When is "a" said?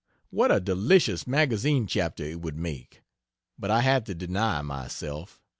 0.51-0.59